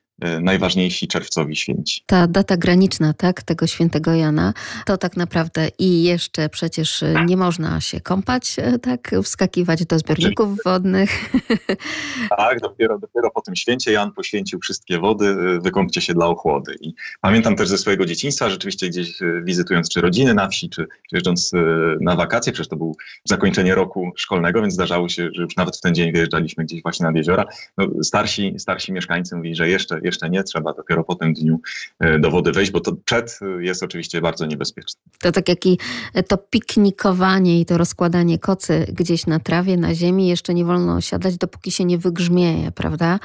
najważniejsi 0.41 1.09
czerwcowi 1.09 1.57
święci. 1.57 2.03
Ta 2.07 2.27
data 2.27 2.57
graniczna, 2.57 3.15
tak, 3.15 3.43
tego 3.43 3.67
świętego 3.67 4.15
Jana, 4.15 4.55
to 4.87 4.97
tak 4.97 5.17
naprawdę 5.17 5.69
i 5.79 6.03
jeszcze 6.03 6.49
przecież 6.49 7.05
nie 7.27 7.37
można 7.37 7.81
się 7.81 8.01
kąpać, 8.01 8.57
tak, 8.83 9.11
wskakiwać 9.23 9.87
do 9.87 9.99
zbiorników 9.99 10.59
wodnych. 10.65 11.11
Tak, 12.37 12.61
dopiero, 12.61 12.99
dopiero 12.99 13.31
po 13.31 13.41
tym 13.41 13.57
święcie 13.57 13.93
Jan 13.93 14.13
poświęcił 14.13 14.61
wszystkie 14.61 14.99
wody, 14.99 15.37
wykąpcie 15.61 16.01
się 16.01 16.15
dla 16.15 16.27
ochłody. 16.27 16.77
I 16.81 16.95
pamiętam 17.21 17.57
też 17.57 17.69
ze 17.69 17.79
swojego 17.79 18.07
dzieciństwa, 18.07 18.51
rzeczywiście 18.51 18.89
gdzieś 18.89 19.19
wizytując 19.45 19.89
czy 19.89 20.01
rodziny 20.01 20.35
na 20.35 20.49
wsi, 20.49 20.71
czy 20.71 20.87
jeżdżąc 21.13 21.53
na 22.01 22.17
wakacje, 22.17 22.53
przecież 22.53 22.69
to 22.69 22.77
był 22.77 22.97
zakończenie 23.25 23.75
roku 23.75 24.13
szkolnego, 24.17 24.61
więc 24.61 24.75
zdarzało 24.75 25.09
się, 25.09 25.29
że 25.35 25.43
już 25.43 25.57
nawet 25.57 25.77
w 25.77 25.81
ten 25.81 25.95
dzień 25.95 26.13
wyjeżdżaliśmy 26.13 26.65
gdzieś 26.65 26.83
właśnie 26.83 27.07
nad 27.07 27.17
jeziora. 27.17 27.45
No, 27.79 27.87
starsi, 28.03 28.55
starsi 28.59 28.93
mieszkańcy 28.93 29.37
mówili, 29.37 29.55
że 29.55 29.69
jeszcze, 29.69 30.01
jeszcze 30.03 30.12
nie 30.29 30.43
trzeba, 30.43 30.73
dopiero 30.73 31.05
po 31.05 31.15
tym 31.15 31.35
dniu 31.35 31.61
e, 32.01 32.19
do 32.19 32.31
wody 32.31 32.53
wejść, 32.53 32.73
bo 32.73 32.81
to 32.81 32.93
przed 33.05 33.39
jest 33.59 33.83
oczywiście 33.83 34.21
bardzo 34.21 34.47
niebezpieczne. 34.47 35.01
To 35.21 35.33
tak 35.33 35.49
jak 35.49 35.67
i 35.67 35.79
to 36.29 36.39
piknikowanie 36.39 37.61
i 37.61 37.67
to 37.67 37.79
rozkładanie 37.79 38.39
kocy 38.39 38.87
gdzieś 38.93 39.27
na 39.27 39.41
trawie, 39.41 39.77
na 39.77 39.95
ziemi, 39.95 40.29
jeszcze 40.29 40.55
nie 40.55 40.65
wolno 40.65 41.01
siadać, 41.01 41.37
dopóki 41.37 41.71
się 41.71 41.85
nie 41.85 41.99
wygrzmieje, 41.99 42.73
prawda? 42.73 43.19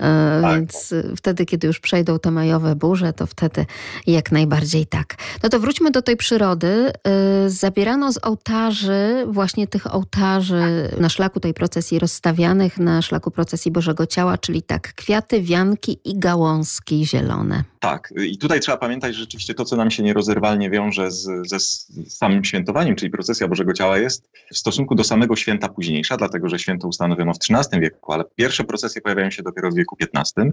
E, 0.00 0.40
tak. 0.42 0.56
Więc 0.56 0.94
wtedy, 1.16 1.46
kiedy 1.46 1.66
już 1.66 1.80
przejdą 1.80 2.18
te 2.18 2.30
majowe 2.30 2.76
burze, 2.76 3.12
to 3.12 3.26
wtedy 3.26 3.66
jak 4.06 4.32
najbardziej 4.32 4.86
tak. 4.86 5.14
No 5.42 5.48
to 5.48 5.60
wróćmy 5.60 5.90
do 5.90 6.02
tej 6.02 6.16
przyrody. 6.16 6.90
E, 7.06 7.50
zabierano 7.50 8.12
z 8.12 8.18
ołtarzy, 8.24 9.26
właśnie 9.26 9.66
tych 9.66 9.94
ołtarzy 9.94 10.90
na 11.00 11.08
szlaku 11.08 11.40
tej 11.40 11.54
procesji 11.54 11.98
rozstawianych, 11.98 12.78
na 12.78 13.02
szlaku 13.02 13.30
procesji 13.30 13.70
Bożego 13.70 14.06
Ciała, 14.06 14.38
czyli 14.38 14.62
tak 14.62 14.94
kwiaty, 14.94 15.42
wianki 15.42 15.98
i 16.04 16.18
gałązki 16.30 17.06
zielone. 17.06 17.64
Tak, 17.80 18.12
i 18.24 18.38
tutaj 18.38 18.60
trzeba 18.60 18.78
pamiętać, 18.78 19.14
że 19.14 19.20
rzeczywiście 19.20 19.54
to, 19.54 19.64
co 19.64 19.76
nam 19.76 19.90
się 19.90 20.02
nierozerwalnie 20.02 20.70
wiąże 20.70 21.10
z, 21.10 21.48
ze 21.48 21.60
samym 22.08 22.44
świętowaniem, 22.44 22.96
czyli 22.96 23.10
procesja 23.10 23.48
Bożego 23.48 23.72
Ciała, 23.72 23.98
jest 23.98 24.30
w 24.52 24.58
stosunku 24.58 24.94
do 24.94 25.04
samego 25.04 25.36
święta 25.36 25.68
późniejsza, 25.68 26.16
dlatego 26.16 26.48
że 26.48 26.58
święto 26.58 26.88
ustanowiono 26.88 27.32
w 27.32 27.36
XIII 27.36 27.80
wieku, 27.80 28.12
ale 28.12 28.24
pierwsze 28.36 28.64
procesje 28.64 29.00
pojawiają 29.00 29.30
się 29.30 29.42
dopiero 29.42 29.70
w 29.70 29.74
wieku 29.74 29.96
XV 30.00 30.50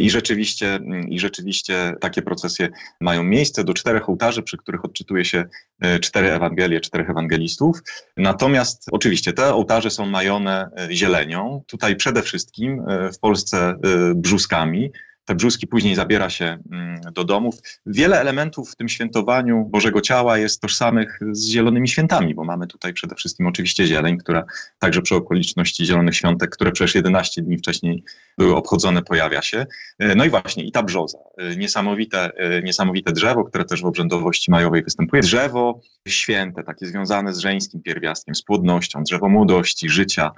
i 0.00 0.10
rzeczywiście, 0.10 0.80
i 1.08 1.20
rzeczywiście 1.20 1.94
takie 2.00 2.22
procesje 2.22 2.68
mają 3.00 3.22
miejsce 3.22 3.64
do 3.64 3.74
czterech 3.74 4.08
ołtarzy, 4.08 4.42
przy 4.42 4.56
których 4.56 4.84
odczytuje 4.84 5.24
się 5.24 5.44
e, 5.80 5.98
cztery 5.98 6.32
Ewangelie, 6.32 6.80
czterech 6.80 7.10
ewangelistów. 7.10 7.78
Natomiast 8.16 8.86
oczywiście 8.92 9.32
te 9.32 9.54
ołtarze 9.54 9.90
są 9.90 10.06
majone 10.06 10.70
e, 10.76 10.94
zielenią, 10.94 11.62
tutaj 11.66 11.96
przede 11.96 12.22
wszystkim 12.22 12.84
e, 12.88 13.12
w 13.12 13.18
Polsce 13.18 13.74
brzuskami, 14.14 14.92
te 15.24 15.34
brzuski 15.34 15.66
później 15.66 15.94
zabiera 15.94 16.30
się 16.30 16.58
mm, 16.72 17.00
do 17.12 17.24
domów. 17.24 17.54
Wiele 17.86 18.20
elementów 18.20 18.70
w 18.70 18.76
tym 18.76 18.88
świętowaniu 18.88 19.64
Bożego 19.64 20.00
Ciała 20.00 20.38
jest 20.38 20.60
tożsamych 20.60 21.18
z 21.32 21.46
zielonymi 21.46 21.88
świętami, 21.88 22.34
bo 22.34 22.44
mamy 22.44 22.66
tutaj 22.66 22.92
przede 22.92 23.14
wszystkim 23.14 23.46
oczywiście 23.46 23.86
zieleń, 23.86 24.18
która 24.18 24.44
także 24.78 25.02
przy 25.02 25.14
okoliczności 25.14 25.86
Zielonych 25.86 26.16
Świątek, 26.16 26.50
które 26.50 26.72
przecież 26.72 26.94
11 26.94 27.42
dni 27.42 27.58
wcześniej 27.58 28.04
były 28.38 28.56
obchodzone, 28.56 29.02
pojawia 29.02 29.42
się. 29.42 29.66
E, 29.98 30.14
no 30.14 30.24
i 30.24 30.30
właśnie 30.30 30.64
i 30.64 30.72
ta 30.72 30.82
brzoza, 30.82 31.18
e, 31.38 31.56
niesamowite, 31.56 32.30
e, 32.36 32.62
niesamowite 32.62 33.12
drzewo, 33.12 33.44
które 33.44 33.64
też 33.64 33.82
w 33.82 33.86
obrzędowości 33.86 34.50
majowej 34.50 34.82
występuje. 34.82 35.22
Drzewo 35.22 35.80
święte, 36.08 36.62
takie 36.62 36.86
związane 36.86 37.34
z 37.34 37.38
żeńskim 37.38 37.82
pierwiastkiem, 37.82 38.34
z 38.34 38.42
płodnością, 38.42 39.02
drzewo 39.02 39.28
młodości, 39.28 39.88
życia, 39.88 40.30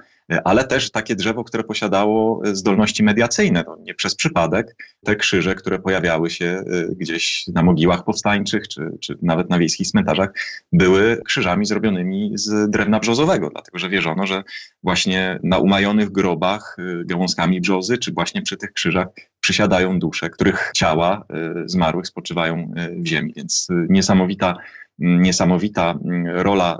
ale 0.43 0.63
też 0.63 0.91
takie 0.91 1.15
drzewo, 1.15 1.43
które 1.43 1.63
posiadało 1.63 2.41
zdolności 2.45 3.03
mediacyjne. 3.03 3.63
To 3.63 3.77
nie 3.79 3.93
przez 3.93 4.15
przypadek 4.15 4.75
te 5.03 5.15
krzyże, 5.15 5.55
które 5.55 5.79
pojawiały 5.79 6.29
się 6.29 6.45
y, 6.45 6.95
gdzieś 6.95 7.47
na 7.47 7.63
mogiłach 7.63 8.03
powstańczych, 8.03 8.67
czy, 8.67 8.97
czy 8.99 9.17
nawet 9.21 9.49
na 9.49 9.59
wiejskich 9.59 9.87
cmentarzach, 9.87 10.29
były 10.71 11.21
krzyżami 11.25 11.65
zrobionymi 11.65 12.31
z 12.33 12.69
drewna 12.69 12.99
brzozowego, 12.99 13.49
dlatego 13.49 13.79
że 13.79 13.89
wierzono, 13.89 14.27
że 14.27 14.43
właśnie 14.83 15.39
na 15.43 15.57
umajonych 15.57 16.09
grobach 16.11 16.77
y, 16.79 17.05
gałązkami 17.05 17.61
brzozy, 17.61 17.97
czy 17.97 18.11
właśnie 18.11 18.41
przy 18.41 18.57
tych 18.57 18.73
krzyżach 18.73 19.07
przysiadają 19.39 19.99
dusze, 19.99 20.29
których 20.29 20.71
ciała 20.75 21.25
y, 21.65 21.69
zmarłych 21.69 22.07
spoczywają 22.07 22.73
w 22.97 23.05
ziemi. 23.07 23.33
Więc 23.35 23.67
niesamowita 23.89 24.57
niesamowita 24.99 25.99
rola 26.33 26.79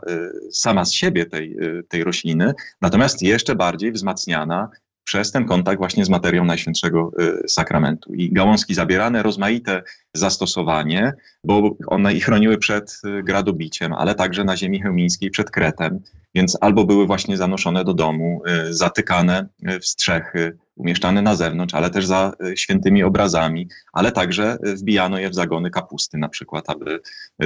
sama 0.51 0.85
z 0.85 0.91
siebie 0.91 1.25
tej, 1.25 1.57
tej 1.87 2.03
rośliny, 2.03 2.53
natomiast 2.81 3.21
jeszcze 3.21 3.55
bardziej 3.55 3.91
wzmacniana 3.91 4.69
przez 5.03 5.31
ten 5.31 5.45
kontakt 5.45 5.77
właśnie 5.77 6.05
z 6.05 6.09
materią 6.09 6.45
Najświętszego 6.45 7.11
y, 7.43 7.49
Sakramentu. 7.49 8.13
I 8.13 8.33
gałązki 8.33 8.73
zabierane, 8.73 9.23
rozmaite 9.23 9.83
zastosowanie, 10.13 11.13
bo 11.43 11.75
one 11.87 12.13
ich 12.13 12.25
chroniły 12.25 12.57
przed 12.57 13.01
y, 13.05 13.23
gradobiciem, 13.23 13.93
ale 13.93 14.15
także 14.15 14.43
na 14.43 14.57
ziemi 14.57 14.81
chełmińskiej 14.81 15.31
przed 15.31 15.51
Kretem, 15.51 15.99
więc 16.35 16.57
albo 16.61 16.85
były 16.85 17.05
właśnie 17.05 17.37
zanoszone 17.37 17.83
do 17.83 17.93
domu, 17.93 18.41
y, 18.69 18.73
zatykane 18.73 19.47
w 19.81 19.85
strzechy, 19.85 20.57
umieszczane 20.75 21.21
na 21.21 21.35
zewnątrz, 21.35 21.73
ale 21.73 21.89
też 21.89 22.05
za 22.05 22.33
świętymi 22.55 23.03
obrazami, 23.03 23.67
ale 23.93 24.11
także 24.11 24.57
wbijano 24.63 25.19
je 25.19 25.29
w 25.29 25.35
zagony 25.35 25.69
kapusty 25.69 26.17
na 26.17 26.29
przykład, 26.29 26.69
aby 26.69 26.99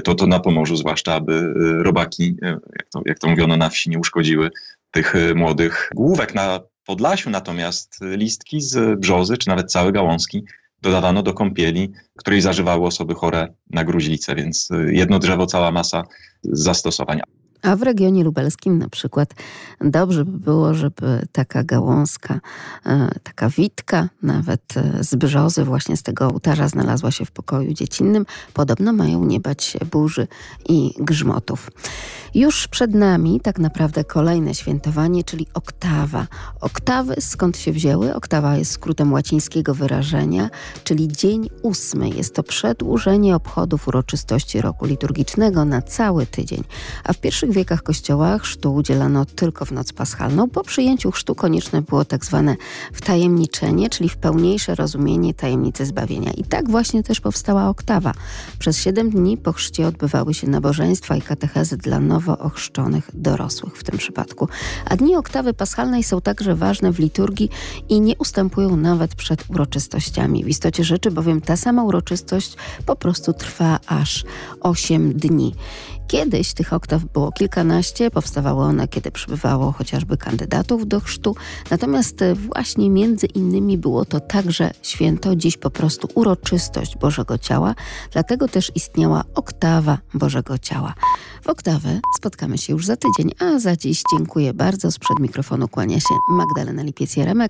to, 0.04 0.16
to 0.16 0.28
na 0.28 0.40
Pomorzu 0.40 0.76
zwłaszcza, 0.76 1.14
aby 1.14 1.54
robaki, 1.84 2.38
jak 2.42 2.90
to, 2.94 3.02
jak 3.06 3.20
to 3.20 3.30
mówiono 3.30 3.58
na 3.58 3.70
wsi, 3.70 3.90
nie 3.90 4.00
uszkodziły 4.00 4.52
tych 4.92 5.14
młodych 5.36 5.90
główek 5.96 6.36
na 6.36 6.60
Podlasiu 6.88 7.30
natomiast 7.30 8.00
listki 8.02 8.62
z 8.62 9.00
brzozy, 9.00 9.38
czy 9.38 9.48
nawet 9.48 9.72
całe 9.72 9.92
gałązki 9.92 10.44
dodawano 10.82 11.24
do 11.24 11.34
kąpieli, 11.34 11.92
której 12.18 12.42
zażywały 12.42 12.86
osoby 12.86 13.16
chore 13.16 13.54
na 13.70 13.84
gruźlicę, 13.84 14.36
więc 14.36 14.70
jedno 14.88 15.20
drzewo, 15.20 15.46
cała 15.46 15.72
masa 15.72 16.04
zastosowań. 16.44 17.22
A 17.62 17.76
w 17.76 17.82
regionie 17.82 18.24
lubelskim 18.24 18.80
na 18.80 18.90
przykład 18.90 19.34
dobrze 19.82 20.26
by 20.26 20.40
było, 20.40 20.74
żeby 20.74 21.28
taka 21.32 21.64
gałązka, 21.64 22.40
e, 22.86 23.10
taka 23.24 23.50
witka, 23.50 24.10
nawet 24.24 24.78
e, 24.78 25.04
z 25.04 25.16
brzozy 25.16 25.64
właśnie 25.64 25.98
z 25.98 26.04
tego 26.04 26.28
ołtarza 26.28 26.68
znalazła 26.68 27.12
się 27.12 27.26
w 27.26 27.32
pokoju 27.32 27.74
dziecinnym. 27.74 28.26
Podobno 28.54 28.94
mają 28.94 29.26
nie 29.26 29.40
bać 29.40 29.64
się 29.64 29.80
burzy 29.92 30.28
i 30.70 30.94
grzmotów. 31.00 31.70
Już 32.36 32.68
przed 32.68 32.96
nami 32.96 33.40
tak 33.40 33.60
naprawdę 33.60 34.04
kolejne 34.04 34.56
świętowanie, 34.56 35.24
czyli 35.24 35.48
oktawa. 35.54 36.28
Oktawy 36.62 37.16
skąd 37.20 37.58
się 37.58 37.72
wzięły? 37.72 38.16
Oktawa 38.16 38.58
jest 38.58 38.72
skrótem 38.72 39.14
łacińskiego 39.14 39.74
wyrażenia, 39.74 40.50
czyli 40.84 41.08
dzień 41.08 41.50
ósmy. 41.62 42.10
Jest 42.10 42.36
to 42.36 42.44
przedłużenie 42.44 43.36
obchodów 43.36 43.88
uroczystości 43.88 44.62
roku 44.62 44.86
liturgicznego 44.86 45.66
na 45.66 45.82
cały 45.82 46.26
tydzień. 46.26 46.64
A 47.04 47.14
w 47.14 47.18
pierwszych 47.18 47.47
wiekach 47.52 47.84
kościoła 47.84 48.40
chrztu 48.40 48.76
udzielano 48.76 49.26
tylko 49.26 49.66
w 49.66 49.72
noc 49.72 49.94
paschalną. 49.94 50.50
Po 50.50 50.64
przyjęciu 50.64 51.12
chrztu 51.12 51.36
konieczne 51.36 51.82
było 51.82 52.06
tak 52.06 52.26
zwane 52.26 52.56
wtajemniczenie, 52.94 53.90
czyli 53.90 54.10
w 54.10 54.18
pełniejsze 54.18 54.76
rozumienie 54.76 55.34
tajemnicy 55.34 55.86
zbawienia. 55.86 56.32
I 56.32 56.44
tak 56.44 56.70
właśnie 56.70 57.04
też 57.04 57.22
powstała 57.22 57.70
oktawa. 57.70 58.14
Przez 58.60 58.78
siedem 58.78 59.10
dni 59.10 59.38
po 59.38 59.54
chrzcie 59.54 59.88
odbywały 59.88 60.34
się 60.34 60.48
nabożeństwa 60.48 61.16
i 61.16 61.22
katechezy 61.22 61.78
dla 61.78 62.00
nowo 62.00 62.38
ochrzczonych 62.38 63.10
dorosłych 63.14 63.78
w 63.78 63.84
tym 63.84 63.98
przypadku. 63.98 64.48
A 64.86 64.96
dni 64.96 65.16
oktawy 65.16 65.54
paschalnej 65.54 66.04
są 66.04 66.22
także 66.22 66.56
ważne 66.56 66.92
w 66.92 67.00
liturgii 67.00 67.50
i 67.90 68.02
nie 68.02 68.18
ustępują 68.18 68.78
nawet 68.78 69.16
przed 69.16 69.50
uroczystościami. 69.50 70.44
W 70.44 70.48
istocie 70.48 70.84
rzeczy 70.84 71.12
bowiem 71.12 71.42
ta 71.42 71.58
sama 71.58 71.84
uroczystość 71.84 72.56
po 72.86 72.96
prostu 72.96 73.34
trwa 73.34 73.80
aż 73.88 74.24
8 74.62 75.14
dni. 75.14 75.56
Kiedyś 76.08 76.54
tych 76.54 76.74
oktaw 76.74 77.06
było 77.06 77.32
kilkanaście, 77.32 78.12
powstawały 78.12 78.64
one, 78.64 78.88
kiedy 78.88 79.12
przybywało 79.12 79.72
chociażby 79.72 80.18
kandydatów 80.18 80.88
do 80.88 81.00
chrztu, 81.00 81.36
natomiast 81.72 82.24
właśnie 82.36 82.90
między 82.90 83.26
innymi 83.26 83.78
było 83.78 84.06
to 84.06 84.20
także 84.20 84.72
święto, 84.82 85.36
dziś 85.36 85.58
po 85.58 85.70
prostu 85.70 86.08
uroczystość 86.16 86.98
Bożego 86.98 87.38
Ciała, 87.38 87.76
dlatego 88.12 88.48
też 88.48 88.72
istniała 88.76 89.24
oktawa 89.36 89.98
Bożego 90.14 90.58
Ciała. 90.58 90.94
W 91.44 91.50
oktawę 91.50 92.00
spotkamy 92.18 92.58
się 92.58 92.74
już 92.74 92.86
za 92.86 92.96
tydzień, 92.96 93.32
a 93.40 93.60
za 93.60 93.76
dziś 93.76 94.02
dziękuję 94.14 94.54
bardzo. 94.54 94.92
Sprzed 94.92 95.20
mikrofonu 95.20 95.68
kłania 95.68 96.00
się 96.00 96.16
Magdalena 96.30 96.84
Lipiec-Jaremek. 96.84 97.50